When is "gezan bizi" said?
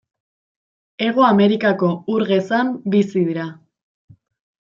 2.31-3.25